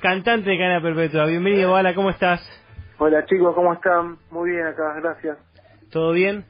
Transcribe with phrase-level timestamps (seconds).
[0.00, 1.26] cantante de Cadena Perpetua.
[1.26, 2.40] Bienvenido, Bala, ¿cómo estás?
[2.98, 4.18] Hola chicos, ¿cómo están?
[4.30, 5.38] Muy bien acá, gracias.
[5.90, 6.44] ¿Todo bien?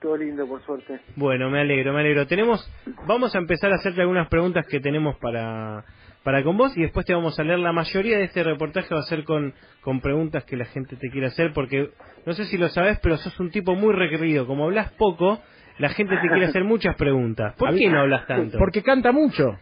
[0.00, 1.00] Todo lindo, por suerte.
[1.16, 2.26] Bueno, me alegro, me alegro.
[2.26, 2.70] Tenemos,
[3.06, 5.84] vamos a empezar a hacerte algunas preguntas que tenemos para,
[6.22, 7.58] para con vos y después te vamos a leer.
[7.58, 11.10] La mayoría de este reportaje va a ser con, con preguntas que la gente te
[11.10, 11.90] quiere hacer porque
[12.26, 14.46] no sé si lo sabes, pero sos un tipo muy requerido.
[14.46, 15.40] Como hablas poco,
[15.78, 17.54] la gente te quiere hacer muchas preguntas.
[17.56, 18.58] ¿Por qué no hablas tanto?
[18.58, 19.58] Porque canta mucho.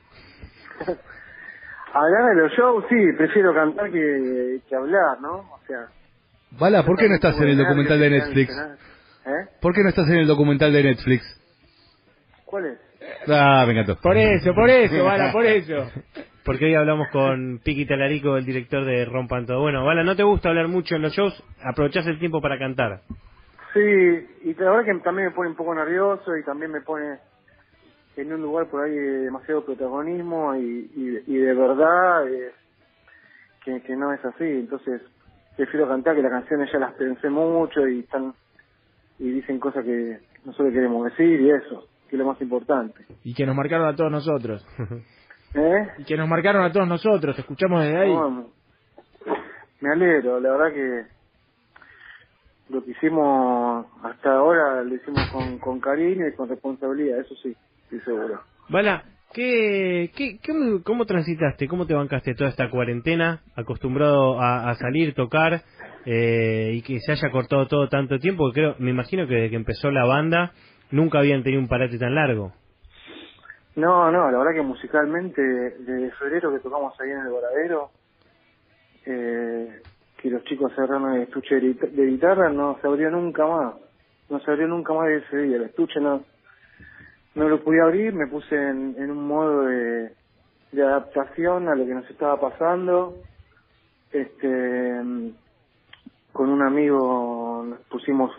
[1.95, 5.37] Hablar de los shows, sí, prefiero cantar que, que hablar, ¿no?
[5.37, 5.87] O sea...
[6.59, 8.53] Bala, ¿por qué no estás en el documental de Netflix?
[9.27, 9.48] ¿Eh?
[9.61, 11.41] ¿Por qué no estás en el documental de Netflix?
[12.45, 12.79] ¿Cuál es?
[13.29, 13.97] Ah, me encantó.
[14.01, 15.89] Por eso, por eso, Bala, por eso.
[16.45, 19.61] Porque hoy hablamos con Piqui Talarico, el director de Rompan Todo.
[19.61, 21.42] Bueno, Bala, ¿no te gusta hablar mucho en los shows?
[21.62, 23.03] Aprovechás el tiempo para cantar.
[23.73, 27.19] Sí, y la verdad que también me pone un poco nervioso y también me pone
[28.17, 32.53] en un lugar por ahí de demasiado protagonismo y, y, y de verdad eh,
[33.65, 34.45] que, que no es así.
[34.45, 35.03] Entonces,
[35.56, 38.34] prefiero cantar que las canciones ya las pensé mucho y están
[39.19, 43.05] y dicen cosas que nosotros queremos decir y eso, que es lo más importante.
[43.23, 44.67] Y que nos marcaron a todos nosotros.
[45.55, 45.89] ¿Eh?
[45.99, 48.12] Y que nos marcaron a todos nosotros, te escuchamos desde ahí.
[48.12, 48.49] No,
[49.81, 51.15] me alegro, la verdad que
[52.71, 57.55] lo que hicimos hasta ahora lo hicimos con, con cariño y con responsabilidad, eso sí,
[57.97, 58.41] estoy seguro.
[58.69, 61.69] Bala, ¿qué, qué, qué- ¿cómo transitaste?
[61.69, 63.41] ¿Cómo te bancaste toda esta cuarentena?
[63.56, 65.62] Acostumbrado a, a salir, tocar
[66.06, 68.50] eh, y que se haya cortado todo tanto tiempo.
[68.50, 70.53] que Creo, me imagino que desde que empezó la banda
[70.91, 72.53] nunca habían tenido un parate tan largo.
[73.77, 77.91] No, no, la verdad que musicalmente, desde febrero que tocamos ahí en el Voladero,
[79.06, 79.83] eh,
[80.22, 83.75] que los chicos cerraron el estuche de, guita- de guitarra, no se abrió nunca más.
[84.31, 85.56] No se abrió nunca más de ese día.
[85.56, 86.25] El estuche no,
[87.35, 90.15] no lo pude abrir, me puse en, en un modo de,
[90.73, 93.17] de adaptación a lo que nos estaba pasando.
[94.12, 95.00] Este,
[96.33, 98.31] con un amigo nos pusimos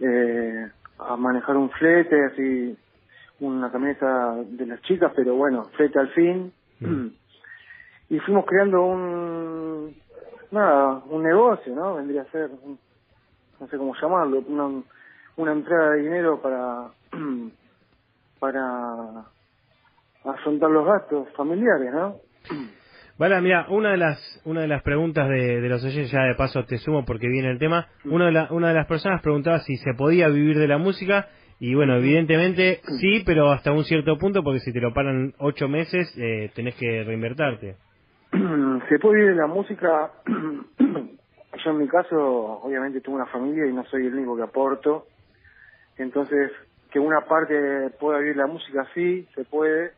[0.00, 2.76] eh, a manejar un flete, así,
[3.40, 6.52] una camioneta de las chicas, pero bueno, flete al fin.
[8.10, 9.96] y fuimos creando un,
[10.50, 11.94] nada, un negocio, ¿no?
[11.96, 12.78] Vendría a ser, un-
[13.58, 14.82] no sé cómo llamarlo, una,
[15.36, 16.90] una entrada de dinero para,
[18.40, 19.26] para
[20.24, 22.16] afrontar los gastos familiares, ¿no?
[23.18, 26.34] Bala, mira, una de las una de las preguntas de, de los oyentes, ya de
[26.34, 29.60] paso te sumo porque viene el tema, una de, la- una de las personas preguntaba
[29.60, 34.16] si se podía vivir de la música y bueno, evidentemente sí, pero hasta un cierto
[34.16, 37.76] punto porque si te lo paran ocho meses eh, tenés que reinvertarte.
[38.88, 40.10] se puede vivir de la música.
[41.64, 42.16] Yo en mi caso,
[42.62, 45.04] obviamente tengo una familia y no soy el único que aporto.
[45.98, 46.50] Entonces,
[46.90, 49.92] que una parte pueda vivir la música, sí, se puede.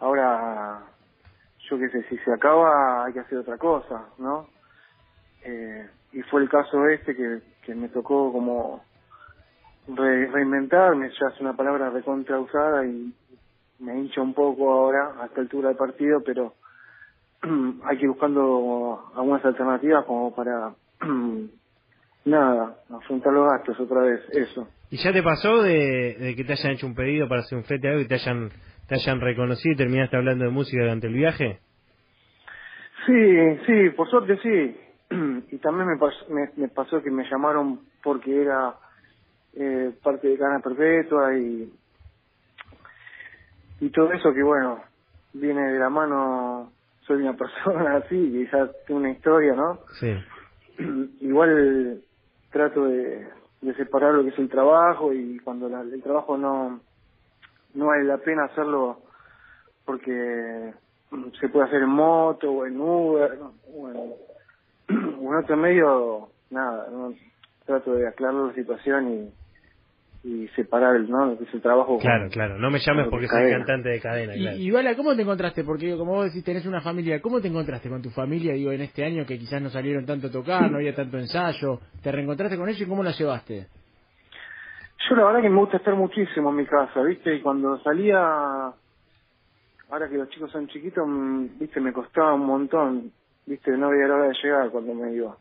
[0.00, 0.82] Ahora,
[1.68, 4.48] yo qué sé, si se acaba hay que hacer otra cosa, ¿no?
[5.44, 8.84] Eh, y fue el caso este que, que me tocó como
[9.88, 13.12] re- reinventarme, ya es una palabra recontra usada y
[13.80, 16.54] me hincha un poco ahora a esta altura del partido, pero
[17.84, 20.74] hay que ir buscando algunas alternativas como para
[22.24, 24.68] nada, afrontar los gastos otra vez, eso.
[24.90, 27.64] ¿Y ya te pasó de, de que te hayan hecho un pedido para hacer un
[27.64, 28.50] flete algo y te hayan
[28.88, 31.60] te hayan reconocido y terminaste hablando de música durante el viaje?
[33.06, 34.76] Sí, sí, por suerte sí.
[35.50, 38.76] y también me, pas- me, me pasó que me llamaron porque era
[39.54, 41.72] eh, parte de Cana Perpetua y,
[43.80, 44.82] y todo eso que bueno,
[45.34, 46.72] viene de la mano,
[47.06, 49.80] soy una persona así, y ya tengo una historia, ¿no?
[50.00, 50.14] Sí.
[51.20, 52.02] igual
[52.50, 53.28] trato de,
[53.76, 56.80] separar lo que es el trabajo y cuando la- el trabajo no
[57.74, 59.00] no vale la pena hacerlo
[59.84, 60.72] porque
[61.40, 63.38] se puede hacer en moto o en Uber
[63.74, 67.12] o, en, otro medio nada ¿no?
[67.66, 69.32] trato de aclarar la situación
[70.24, 72.58] y separar el no es el trabajo con- Claro, claro.
[72.58, 74.56] No me llames porque soy cantante de cadena, Y, claro.
[74.58, 75.64] y Bala, ¿cómo te encontraste?
[75.64, 78.80] Porque como vos decís, tenés una familia, ¿cómo te encontraste con tu familia, digo, en
[78.82, 81.80] este año que quizás no salieron tanto a tocar, no había tanto ensayo?
[82.02, 83.68] ¿Te reencontraste con ellos y cómo la llevaste?
[85.08, 87.34] Yo la verdad que me gusta estar muchísimo en mi casa, ¿viste?
[87.36, 88.18] Y cuando salía,
[89.90, 91.80] ahora que los chicos son chiquitos, mm, ¿viste?
[91.80, 93.12] Me costaba un montón,
[93.46, 93.70] ¿viste?
[93.76, 95.36] No había la hora de llegar cuando me iba.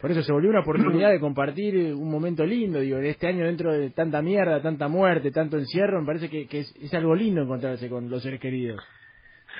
[0.00, 3.44] Por eso se volvió una oportunidad de compartir un momento lindo, digo, en este año
[3.44, 7.14] dentro de tanta mierda, tanta muerte, tanto encierro, me parece que, que es, es algo
[7.14, 8.80] lindo encontrarse con los seres queridos.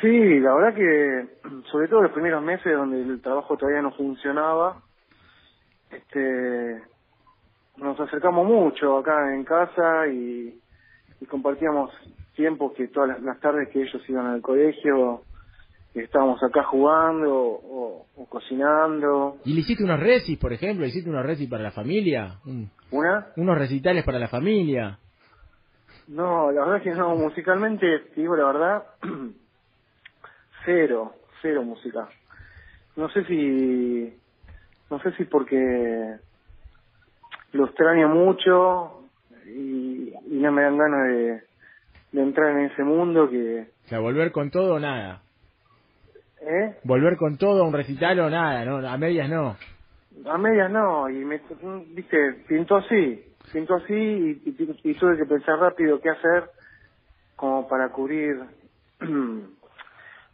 [0.00, 1.26] Sí, la verdad que,
[1.70, 4.80] sobre todo los primeros meses donde el trabajo todavía no funcionaba,
[5.90, 6.80] este,
[7.76, 10.58] nos acercamos mucho acá en casa y,
[11.20, 11.90] y compartíamos
[12.34, 15.22] tiempos que todas las, las tardes que ellos iban al colegio,
[15.94, 19.38] estábamos acá jugando o, o cocinando.
[19.44, 20.82] ¿Y le hiciste unos recis, por ejemplo?
[20.82, 22.38] ¿Le hiciste unos recis para la familia?
[22.46, 23.28] Un- ¿Una?
[23.36, 24.98] unos recitales para la familia.
[26.08, 28.84] No, la verdad es que no, musicalmente, te digo la verdad,
[30.64, 32.08] cero, cero música.
[32.96, 34.12] No sé si,
[34.90, 36.16] no sé si porque
[37.52, 39.04] lo extraño mucho
[39.46, 41.42] y, y no me dan ganas de,
[42.12, 45.22] de entrar en ese mundo que, O sea, volver con todo o nada.
[46.40, 46.76] ¿Eh?
[46.84, 48.76] Volver con todo a un recital o nada, ¿no?
[48.88, 49.56] A medias no.
[50.26, 51.40] A medias no, y me,
[51.94, 56.50] viste, pintó así, pintó así y, y- y tuve que pensar rápido qué hacer
[57.36, 58.36] como para cubrir,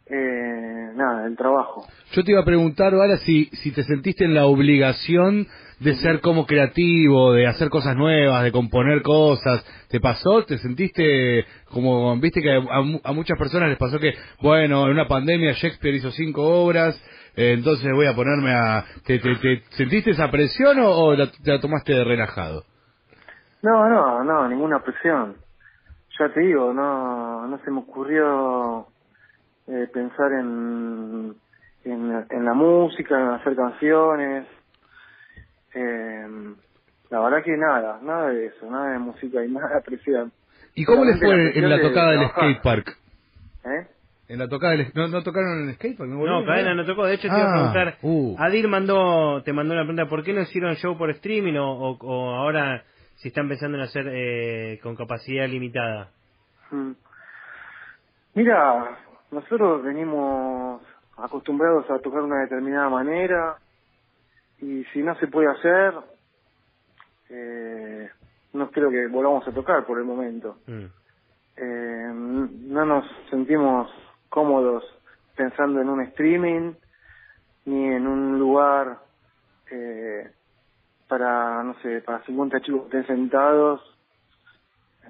[0.09, 1.85] eh, nada, el trabajo.
[2.13, 5.47] Yo te iba a preguntar, ahora si, si te sentiste en la obligación
[5.79, 9.63] de ser como creativo, de hacer cosas nuevas, de componer cosas.
[9.89, 10.43] ¿Te pasó?
[10.43, 14.93] ¿Te sentiste como, viste que a, mu- a muchas personas les pasó que, bueno, en
[14.93, 16.99] una pandemia Shakespeare hizo cinco obras,
[17.35, 18.85] eh, entonces voy a ponerme a...
[19.05, 22.63] ¿Te, te, te sentiste esa presión o, o la, te la tomaste de relajado?
[23.61, 25.35] No, no, no, ninguna presión.
[26.19, 28.87] Ya te digo, no, no se me ocurrió
[29.67, 31.35] eh, pensar en,
[31.83, 34.47] en, en la música, en hacer canciones.
[35.73, 36.27] Eh,
[37.09, 40.31] la verdad que nada, nada de eso, nada de música y nada de presión.
[40.75, 42.43] ¿Y cómo les fue la en la de tocada del trabajar.
[42.53, 42.97] skatepark?
[43.65, 43.87] ¿Eh?
[44.29, 44.91] En la tocada del...
[44.93, 46.09] ¿No, no tocaron en el skatepark?
[46.09, 46.45] No, volvieron?
[46.45, 47.05] Cadena no tocó.
[47.05, 47.97] De hecho, te iba a Ah, preguntar.
[48.01, 48.35] uh.
[48.39, 51.97] Adir mandó, te mandó una pregunta: ¿por qué no hicieron show por streaming o, o-
[52.01, 52.83] o ahora
[53.15, 56.11] si están pensando en hacer eh, con capacidad limitada?
[56.71, 56.91] Mm.
[58.35, 58.97] Mira,
[59.31, 60.81] nosotros venimos
[61.17, 63.57] acostumbrados a tocar de una determinada manera
[64.59, 65.93] y si no se puede hacer,
[67.29, 68.09] eh,
[68.53, 70.57] no creo que volvamos a tocar por el momento.
[70.67, 70.85] Mm.
[71.57, 73.91] Eh, no nos sentimos
[74.29, 74.83] cómodos
[75.35, 76.73] pensando en un streaming
[77.65, 78.99] ni en un lugar
[79.71, 80.31] eh,
[81.07, 83.81] para, no sé, para 50 chicos que estén sentados.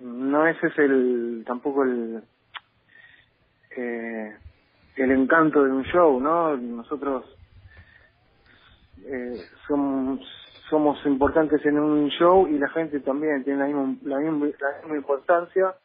[0.02, 2.24] No ese es el, tampoco el,
[3.76, 4.36] eh,
[4.96, 6.56] el encanto de un show, ¿no?
[6.58, 7.26] Nosotros
[9.06, 14.48] eh, somos, importantes en un show y la gente también tiene la misma, la misma,
[14.60, 15.76] la misma importancia,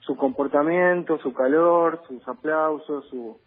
[0.00, 3.38] su comportamiento, su calor, sus aplausos, su,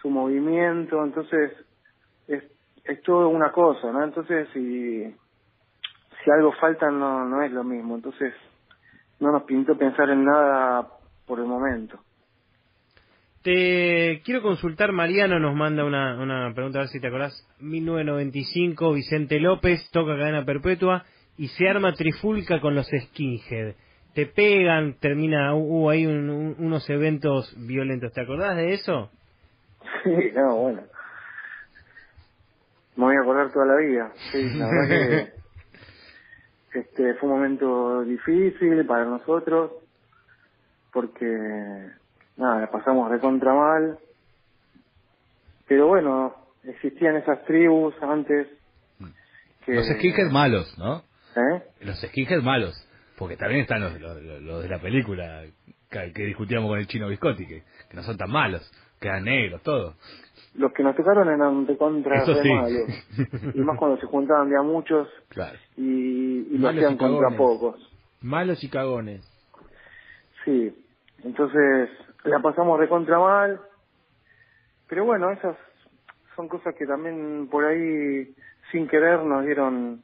[0.00, 1.52] su movimiento, entonces
[2.26, 2.42] es,
[2.84, 4.02] es todo una cosa, ¿no?
[4.02, 5.04] Entonces si,
[6.24, 8.34] si algo falta no, no es lo mismo, entonces
[9.20, 10.88] no nos pintó pensar en nada
[11.26, 12.00] por el momento.
[13.42, 17.32] Te quiero consultar, Mariano nos manda una, una pregunta, a ver si te acordás.
[17.60, 21.06] 1995, Vicente López toca cadena perpetua
[21.38, 23.76] y se arma trifulca con los skinhead.
[24.14, 28.12] Te pegan, termina, hubo ahí un- un- unos eventos violentos.
[28.12, 29.10] ¿Te acordás de eso?
[30.04, 30.82] Sí, no, bueno.
[32.96, 34.12] Me voy a acordar toda la vida.
[34.32, 35.32] Sí, la verdad que
[36.80, 39.72] este fue un momento difícil para nosotros
[40.92, 41.99] porque
[42.36, 43.98] nada, la pasamos recontra mal.
[45.68, 46.34] Pero bueno,
[46.64, 48.48] existían esas tribus antes
[49.64, 51.02] que Los skinheads malos, ¿no?
[51.36, 51.62] ¿Eh?
[51.82, 52.74] Los skinheads malos.
[53.18, 55.42] Porque también están los, los, los de la película
[55.90, 58.62] que, que discutíamos con el chino Viscotti, que, que no son tan malos,
[58.98, 59.94] que eran negros, todo.
[60.54, 62.48] Los que nos tocaron eran de contra sí.
[62.48, 63.52] malos.
[63.54, 65.58] Y más cuando se juntaban de a muchos Claro.
[65.76, 67.76] y, y lo hacían y contra pocos.
[68.22, 69.22] Malos y cagones.
[70.44, 70.74] Sí,
[71.22, 71.90] entonces
[72.24, 73.60] la pasamos recontra mal,
[74.88, 75.56] pero bueno, esas
[76.36, 78.34] son cosas que también por ahí
[78.70, 80.02] sin querer nos dieron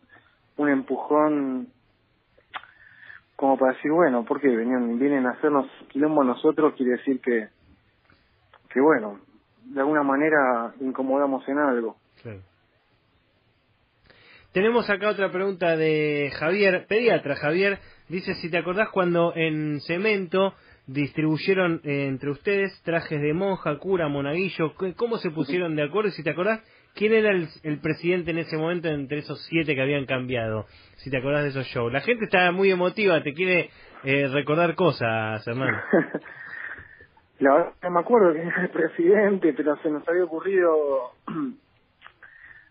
[0.57, 1.69] un empujón
[3.37, 7.49] como para decir, bueno, porque vienen, vienen a hacernos quilombo nosotros, quiere decir que,
[8.71, 9.21] que bueno,
[9.65, 11.97] de alguna manera incomodamos en algo.
[14.53, 20.55] Tenemos acá otra pregunta de Javier, pediatra Javier, dice si te acordás cuando en Cemento
[20.87, 26.11] distribuyeron eh, entre ustedes trajes de monja, cura, monaguillo, ¿Qué- ¿cómo se pusieron de acuerdo?
[26.11, 26.61] Si te acordás,
[26.95, 30.67] ¿quién era el, presidente en ese momento entre esos siete que habían cambiado?
[30.99, 31.93] Si te acordás de esos shows.
[31.93, 33.71] La gente está muy emotiva, te quiere
[34.05, 35.79] eh, recordar cosas, hermano.
[37.39, 41.11] La verdad no me acuerdo quién era el presidente, pero se nos había ocurrido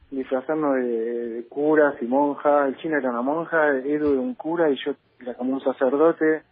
[0.10, 0.82] disfrazarnos de,
[1.30, 2.70] de curas y monjas.
[2.70, 6.44] El chino era una monja, Edu era un cura y yo era como un sacerdote.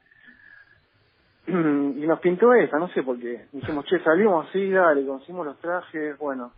[1.47, 3.45] Y nos pintó esa, no sé por qué.
[3.51, 6.51] Dijimos, che, salimos así, dale, conseguimos los trajes, bueno.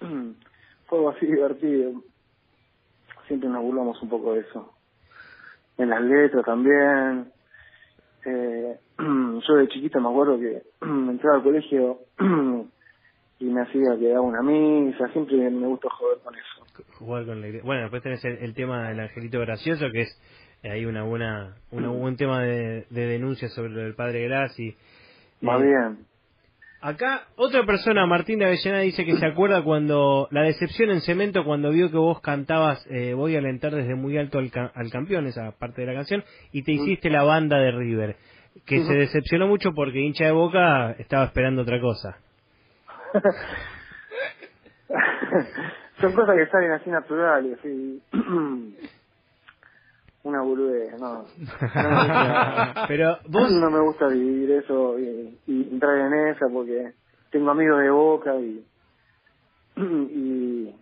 [0.86, 2.02] Fue algo así divertido.
[3.26, 4.72] Siempre nos burlamos un poco de eso.
[5.78, 7.32] En las letras también.
[8.24, 12.00] Eh, yo de chiquito me acuerdo que entraba al colegio
[13.38, 16.84] y me hacía que haga una misa, siempre me gustó joder con eso.
[16.98, 17.62] Jugar con la.
[17.62, 20.20] Bueno, después tenés el tema del angelito gracioso, que es
[20.68, 24.76] ahí una buena, una, un buen tema de, de denuncia sobre el padre Graci.
[25.40, 25.98] Más Eh, bien.
[26.82, 31.44] Acá otra persona, Martín de Avellaneda, dice que se acuerda cuando la decepción en Cemento
[31.44, 35.26] cuando vio que vos cantabas eh, Voy a alentar desde muy alto al, al campeón,
[35.26, 38.16] esa parte de la canción, y te hiciste la banda de River,
[38.64, 42.16] que se decepcionó mucho porque hincha de Boca estaba esperando otra cosa.
[46.00, 48.00] Son cosas que salen así naturales, y
[50.22, 51.24] una boludez, no.
[52.88, 56.92] Pero vos, no me gusta vivir eso y, y entrar en esa porque
[57.30, 58.64] tengo amigos de boca y,
[59.76, 60.74] y,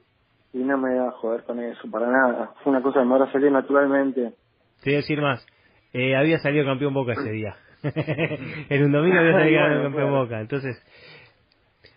[0.52, 2.54] y no me da a joder con eso para nada.
[2.62, 4.32] Fue una cosa que me habrá salido naturalmente.
[4.82, 5.46] te voy a decir más,
[5.92, 7.56] eh, había salido campeón Boca ese día.
[7.82, 10.10] en un domingo había salido Bueno, campeón.
[10.10, 10.82] Boca, entonces...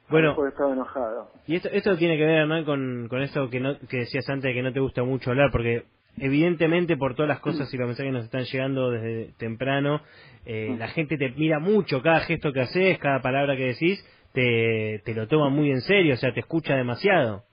[0.10, 0.36] Bueno,
[0.74, 1.32] enojado.
[1.48, 4.44] Y esto, esto tiene que ver, Hernán, con, con eso que, no, que decías antes
[4.44, 5.86] de que no te gusta mucho hablar, porque
[6.18, 10.02] evidentemente por todas las cosas y los mensajes que nos están llegando desde temprano,
[10.46, 14.04] eh, la gente te mira mucho, cada gesto que haces, cada palabra que decís,
[14.34, 17.44] te, te lo toma muy en serio, o sea, te escucha demasiado.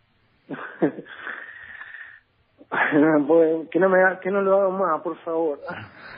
[3.73, 5.59] Que no me que no lo hagan más, por favor.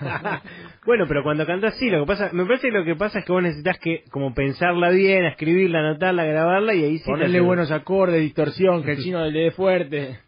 [0.87, 3.25] bueno, pero cuando cantas sí, lo que pasa, me parece que lo que pasa es
[3.25, 7.71] que vos necesitas que como pensarla bien, escribirla, anotarla, grabarla y ahí sí Ponerle buenos
[7.71, 10.19] acordes, distorsión, que el chino le dé fuerte.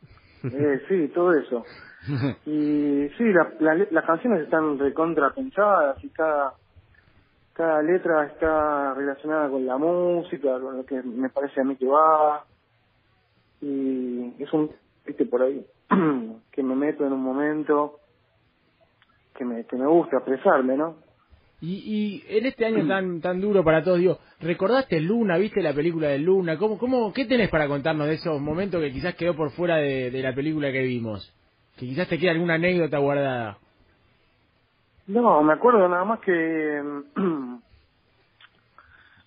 [0.45, 1.65] Eh, sí, todo eso.
[2.47, 6.55] Y sí, la- la- las canciones están recontra pensadas y cada,
[7.53, 12.45] cada letra está relacionada con la música, lo que me parece a mí que va.
[13.61, 14.71] Y es un
[15.07, 15.65] viste por ahí
[16.53, 17.99] que me meto en un momento
[19.37, 20.97] que me, que me gusta expresarme, ¿no?
[21.61, 21.75] Y,
[22.29, 25.39] y en este año tan tan duro para todos, digo, ¿recordaste Luna?
[25.39, 26.59] ¿Viste la película de Luna?
[26.59, 30.11] ¿Cómo, cómo, ¿Qué tenés para contarnos de esos momentos que quizás quedó por fuera de
[30.23, 31.33] la película que vimos?
[31.77, 33.59] Que quizás te quede alguna anécdota guardada.
[35.07, 36.81] No, me acuerdo nada más que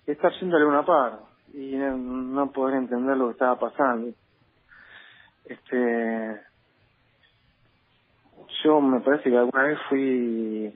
[0.06, 1.20] estar yendo a Luna Par
[1.52, 4.12] y no, poder entender lo que estaba pasando.
[5.44, 6.40] Este,
[8.64, 10.66] yo me parece que alguna vez fui,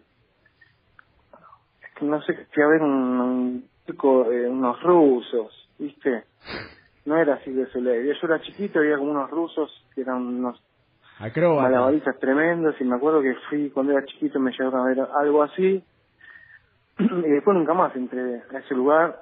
[1.83, 6.25] es que no sé, fui a ver un, un eh, unos rusos, ¿viste?
[7.05, 8.07] No era así de Soleil.
[8.07, 10.63] Yo era chiquito, había como unos rusos que eran unos
[11.21, 11.69] Acróbata.
[11.69, 15.43] malabaristas tremendos y me acuerdo que fui cuando era chiquito me llevaron a ver algo
[15.43, 15.85] así.
[16.99, 19.21] Y después nunca más entré a ese lugar.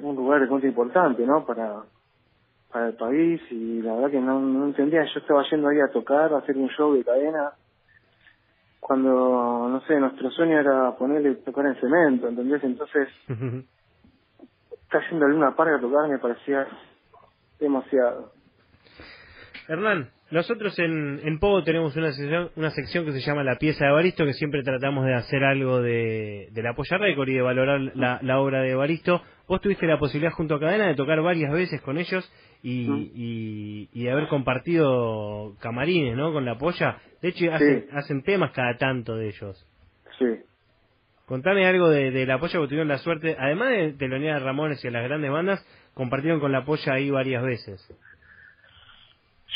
[0.00, 1.82] Un lugar de cuenta importante no para
[2.72, 5.04] para el país y la verdad que no, no entendía.
[5.04, 7.52] Yo estaba yendo ahí a tocar a hacer un show de cadena
[8.80, 12.62] cuando no sé nuestro sueño era ponerle tocar en cemento ¿entendés?
[12.64, 13.08] entonces
[14.82, 16.66] estar yendo a Luna Park a tocar me parecía
[17.58, 18.32] demasiado.
[19.66, 23.84] Hernán, nosotros en, en Pogo tenemos una sección, una sección que se llama La pieza
[23.84, 27.42] de Evaristo, que siempre tratamos de hacer algo de, de la Polla Record y de
[27.42, 29.22] valorar la, la obra de Evaristo.
[29.46, 32.30] Vos tuviste la posibilidad junto a Cadena de tocar varias veces con ellos
[32.62, 32.82] y,
[33.14, 36.32] y, y de haber compartido camarines, ¿no?
[36.32, 36.98] Con la Polla.
[37.22, 37.96] De hecho, hacen, Sí.
[37.96, 39.66] hacen temas cada tanto de ellos.
[40.18, 40.26] sí
[41.24, 44.82] Contame algo de, de la Polla, porque tuvieron la suerte, además de Telonía de Ramones
[44.84, 47.86] y a las grandes bandas, compartieron con la Polla ahí varias veces.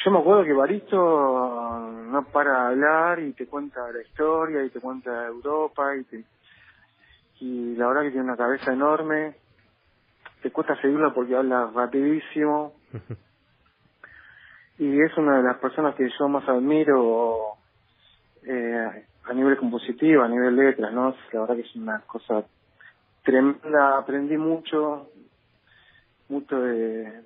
[0.04, 0.98] Yo me acuerdo que Baristo
[2.10, 6.24] no para de hablar y te cuenta la historia y te cuenta Europa y te,
[7.38, 9.36] y la verdad que tiene una cabeza enorme.
[10.42, 12.74] Te cuesta seguirlo porque habla rapidísimo
[14.78, 17.58] y es una de las personas que yo más admiro
[18.44, 21.14] eh, a nivel compositivo, a nivel letras, ¿no?
[21.32, 22.44] La verdad que es una cosa
[23.22, 25.10] tremenda, aprendí mucho,
[26.28, 27.22] mucho de,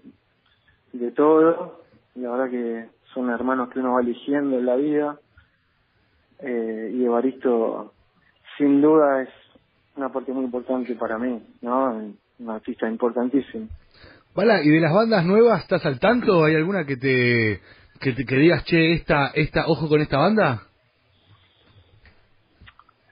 [0.92, 1.85] de todo.
[2.16, 5.18] La verdad que son hermanos que uno va eligiendo en la vida.
[6.40, 7.92] Eh, y Evaristo,
[8.58, 9.28] sin duda, es
[9.96, 12.12] una parte muy importante para mí, ¿no?
[12.38, 13.68] Un artista importantísimo.
[14.34, 16.44] Bala, ¿y de las bandas nuevas estás al tanto?
[16.44, 17.60] ¿Hay alguna que te
[18.00, 20.62] que, te, que digas, che, esta, esta, ojo con esta banda?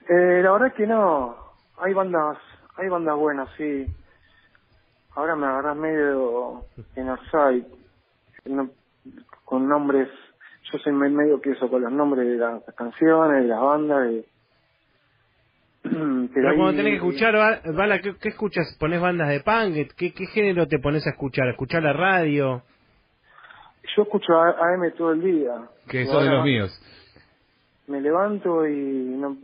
[0.07, 1.35] Eh, la verdad que no.
[1.79, 2.37] Hay bandas,
[2.77, 3.87] hay bandas buenas, sí.
[5.15, 7.65] Ahora me agarras medio en offside,
[8.45, 8.69] no-
[9.45, 10.09] con nombres.
[10.71, 14.09] Yo soy me- medio que eso con los nombres de las canciones, de las bandas.
[14.09, 14.25] De...
[15.83, 18.75] Pero, Pero ahí- cuando tenés que escuchar, Ba- Bala, ¿qué, qué escuchas?
[18.79, 19.93] ¿Pones bandas de punk?
[19.95, 21.47] ¿Qué, ¿Qué género te pones a escuchar?
[21.49, 22.63] ¿Escuchar la radio?
[23.95, 25.53] Yo escucho a AM todo el día.
[25.87, 26.81] Que son de los míos.
[27.87, 28.73] Me levanto y
[29.15, 29.37] no-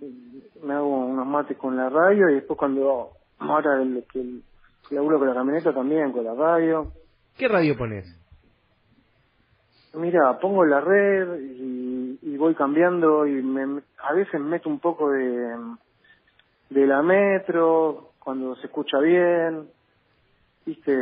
[0.63, 4.41] me hago unos mates con la radio y después cuando ahora el, que el-
[4.89, 6.91] laburo con la camioneta también, con la radio.
[7.37, 8.17] ¿Qué radio pones?
[9.93, 15.11] Mira, pongo la red y, y voy cambiando y me, a veces meto un poco
[15.11, 15.55] de,
[16.69, 19.67] de la metro cuando se escucha bien.
[20.65, 20.95] ¿Viste?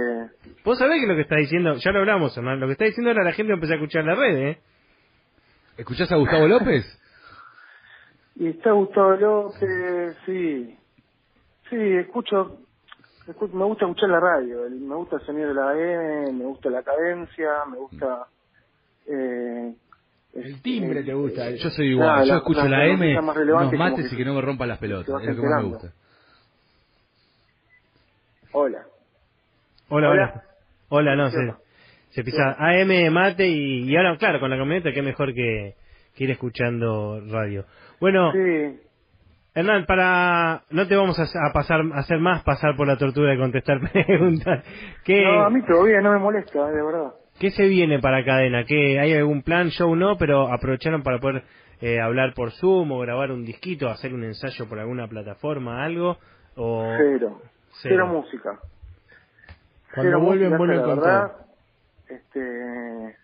[0.63, 3.11] Vos sabés que lo que está diciendo, ya lo hablamos, Hernán, lo que está diciendo
[3.11, 4.59] ahora la gente empezó a escuchar la red, ¿eh?
[5.77, 6.85] ¿Escuchás a Gustavo López?
[8.35, 10.77] Y está Gustavo López, sí.
[11.69, 12.59] Sí, escucho,
[13.27, 16.45] escu- me gusta escuchar la radio, el- me gusta el sonido de la AM, me
[16.45, 18.27] gusta la cadencia, me gusta...
[19.07, 19.73] Eh,
[20.35, 21.49] El timbre te gusta.
[21.51, 24.41] Yo soy igual, yo la- escucho la- M, unos mates que y que no me
[24.41, 25.93] rompan las pelotas, es lo que más me gusta.
[28.51, 28.79] Hola.
[29.89, 30.43] Hola, hola.
[30.89, 31.15] Hola.
[31.15, 35.01] No, ¿Qué se, se pisa AM, mate y, y ahora, claro, con la camioneta, qué
[35.01, 35.75] mejor que,
[36.15, 37.65] que ir escuchando radio.
[37.99, 38.79] Bueno, Sí,
[39.55, 43.31] Hernán, para no te vamos a, a pasar a hacer más pasar por la tortura
[43.31, 44.63] de contestar preguntas.
[45.03, 47.13] ¿Qué, no, a mí todavía no me molesta, de verdad.
[47.39, 48.65] ¿Qué se viene para cadena?
[48.65, 49.69] ¿Qué, ¿Hay algún plan?
[49.69, 51.43] Show no, pero aprovecharon para poder
[51.79, 56.17] eh, hablar por Zoom o grabar un disquito, hacer un ensayo por alguna plataforma, algo.
[56.57, 56.83] O...
[56.97, 57.41] Cero.
[57.81, 57.95] Cero.
[57.95, 58.59] Cero música.
[59.95, 61.31] Cuando Cero vuelven, música, vuelven con verdad.
[62.09, 63.17] Este,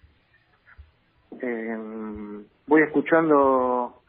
[1.41, 4.01] em, voy escuchando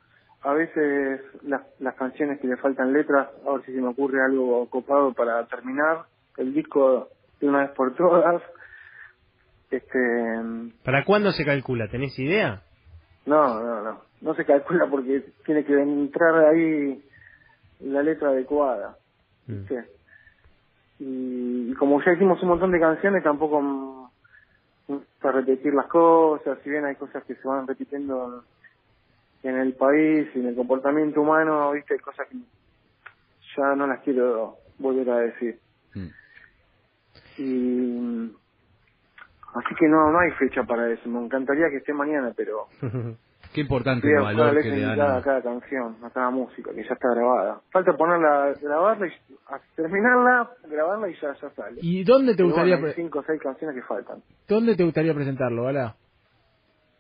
[0.43, 4.25] a veces las, las canciones que le faltan letras, a ver si se me ocurre
[4.25, 6.05] algo copado para terminar
[6.37, 7.09] el disco
[7.41, 8.41] de una vez por todas.
[9.71, 9.99] Este,
[10.85, 11.89] ¿Para cuándo se calcula?
[11.89, 12.63] ¿Tenés idea?
[13.27, 17.03] no, no, no, no se calcula porque tiene que entrar ahí
[17.81, 18.97] la letra adecuada.
[19.47, 19.53] Mm.
[19.53, 19.85] ¿viste?
[20.99, 24.11] Y, y como ya hicimos un montón de canciones, tampoco
[25.21, 28.45] para repetir las cosas, si bien hay cosas que se van repitiendo
[29.43, 32.37] en, el país y en el comportamiento humano, viste, hay cosas que
[33.57, 35.59] ya no las quiero volver a decir.
[35.95, 36.07] Mm.
[37.39, 38.33] Y
[39.59, 41.09] así que no, no hay fecha para eso.
[41.09, 42.67] Me encantaría que esté mañana, pero
[43.57, 45.23] Qué importante el valor que le dan a...
[45.23, 47.61] cada canción, a cada música que ya está grabada.
[47.71, 49.13] Falta ponerla, grabarla y
[49.75, 51.79] terminarla, grabarla y ya, ya sale.
[51.81, 54.23] ¿Y dónde te gustaría bueno, hay cinco o seis canciones que faltan.
[54.47, 55.93] dónde te gustaría presentarlo, ¿vale?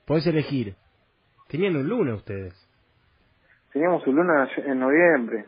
[0.06, 0.76] Podés elegir.
[1.48, 2.54] Tenían un lunes ustedes.
[3.72, 5.44] Teníamos un luna en noviembre.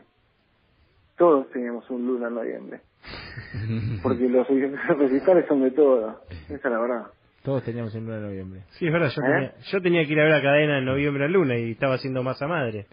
[1.17, 2.81] Todos teníamos un luna en noviembre.
[4.03, 6.17] Porque los recitales son de todas.
[6.45, 7.07] Esa es la verdad.
[7.43, 8.61] Todos teníamos el 9 de noviembre.
[8.71, 9.25] Sí, es verdad, yo, ¿Eh?
[9.25, 11.95] tenía, yo tenía que ir a ver a cadena en noviembre a Luna y estaba
[11.95, 12.85] haciendo masa madre.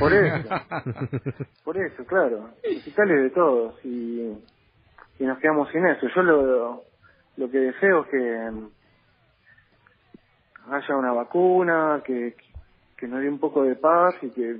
[0.00, 0.48] Por eso.
[1.64, 2.50] Por eso, claro.
[2.62, 3.74] Recitales de todos.
[3.84, 4.32] Y,
[5.20, 6.08] y nos quedamos sin eso.
[6.14, 6.82] Yo lo,
[7.36, 8.50] lo que deseo es que
[10.70, 12.34] haya una vacuna, que,
[12.96, 14.56] que nos dé un poco de paz y que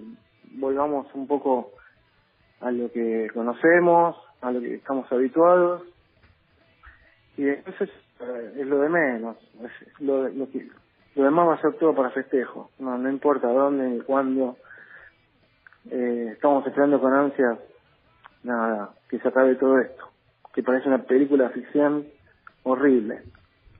[0.53, 1.73] volvamos un poco
[2.61, 5.83] a lo que conocemos, a lo que estamos habituados.
[7.37, 9.37] Y después es, eh, es lo de menos.
[9.62, 10.68] Es lo, lo, que,
[11.14, 12.70] lo demás va a ser todo para festejo.
[12.79, 14.57] No, no importa dónde ni cuándo.
[15.90, 17.59] Eh, estamos esperando con ansias
[18.42, 20.11] nada, que se acabe todo esto.
[20.55, 22.07] Que parece una película de ficción
[22.62, 23.22] horrible.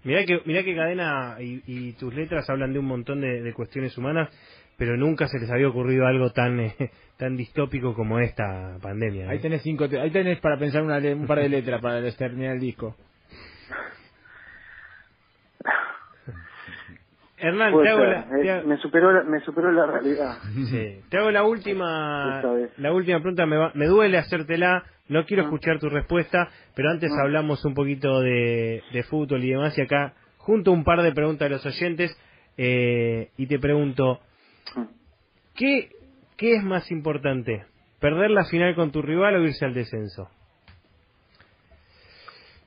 [0.05, 3.53] Mirá que, mirá que cadena y, y tus letras hablan de un montón de, de
[3.53, 4.31] cuestiones humanas,
[4.79, 6.75] pero nunca se les había ocurrido algo tan eh,
[7.19, 9.27] tan distópico como esta pandemia.
[9.27, 9.29] ¿eh?
[9.31, 12.01] Ahí tenés cinco, te- ahí tenés para pensar una le- un par de letras para
[12.13, 12.97] terminar el disco.
[17.41, 20.39] Hernán, te hago, la, te me superó la, me superó la realidad.
[20.71, 22.43] sí, te hago la última
[22.79, 23.47] la última pregunta.
[23.47, 25.47] Me, va- me duele hacértela, no quiero Ah.
[25.47, 27.23] escuchar tu respuesta, pero antes Ah.
[27.23, 29.77] hablamos un poquito de, de fútbol y demás.
[29.79, 32.17] Y acá, junto a un par de preguntas de los oyentes,
[32.57, 34.21] eh, y te pregunto,
[35.55, 35.91] ¿qué,
[36.37, 37.65] ¿qué es más importante?
[38.01, 40.29] ¿Perder la final con tu rival o irse al descenso?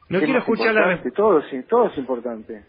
[0.10, 1.02] No ¿Qué quiero escuchar la.
[1.16, 2.66] Todo, es- todo es importante.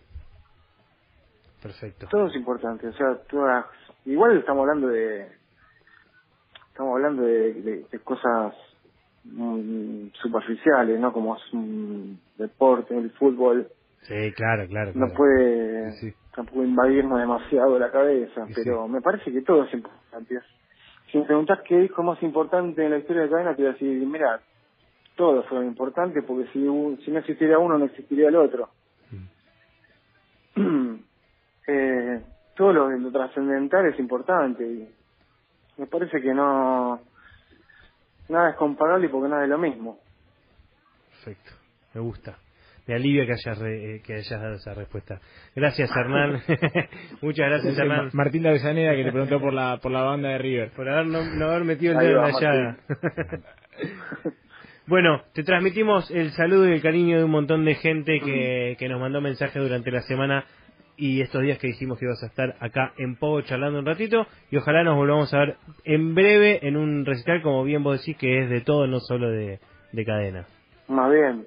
[1.60, 2.06] Perfecto.
[2.08, 2.86] Todo es importante.
[2.88, 3.66] O sea, todas,
[4.04, 5.26] igual estamos hablando de,
[6.68, 8.54] estamos hablando de, de- de cosas
[9.24, 11.12] mm, superficiales, ¿no?
[11.12, 13.68] Como es un deporte, el fútbol.
[14.02, 14.92] Sí, claro, claro.
[14.94, 15.14] no claro.
[15.16, 16.12] puede Sí.
[16.34, 20.40] Tampoco invadirnos demasiado la cabeza, pero me parece que todo es importante.
[21.10, 23.72] Si me preguntás qué disco más importante en la historia de cadena, te voy a
[23.74, 24.40] decir, mira,
[25.14, 26.60] todos fueron importantes porque si,
[27.04, 28.70] si no existiera uno, no existiría el otro.
[31.66, 32.22] eh,
[32.56, 34.88] todo lo, lo trascendental es importante y
[35.76, 37.00] me parece que no
[38.28, 39.98] nada es comparable porque nada es lo mismo.
[41.10, 41.52] Perfecto,
[41.94, 42.38] me gusta.
[42.86, 45.20] Me alivia que hayas, re- eh, que hayas dado esa respuesta.
[45.54, 46.40] Gracias, Hernán.
[47.22, 50.30] Muchas gracias, Hernán, Ma- Martín de Avellaneda que te preguntó por la por la banda
[50.30, 50.70] de River.
[50.70, 52.76] por haber, no, no haber metido el dedo en la llaga.
[54.86, 58.88] Bueno, te transmitimos el saludo y el cariño de un montón de gente que, que
[58.88, 60.44] nos mandó mensajes durante la semana
[60.96, 64.26] y estos días que dijimos que ibas a estar acá en Pogo charlando un ratito
[64.50, 68.16] y ojalá nos volvamos a ver en breve en un recital como bien vos decís
[68.18, 69.60] que es de todo, no solo de,
[69.92, 70.46] de cadena.
[70.88, 71.46] Más bien.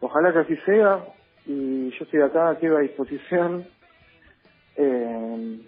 [0.00, 1.04] Ojalá que así sea
[1.46, 3.66] y yo estoy acá, quedo a disposición.
[4.76, 5.60] Eh,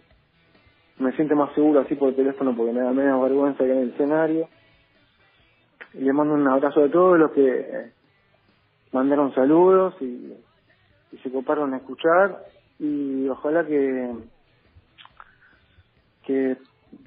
[0.98, 3.90] me siento más seguro así por teléfono porque me da menos vergüenza que en el
[3.90, 4.48] escenario.
[5.94, 7.92] Y le mando un abrazo a todos los que eh,
[8.92, 10.32] mandaron saludos y,
[11.12, 12.44] y se coparon a escuchar
[12.78, 14.12] y ojalá que